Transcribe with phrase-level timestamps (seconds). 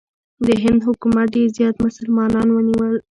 [0.47, 2.95] د هند حکومت ډېر زیات مسلمانان ونیول.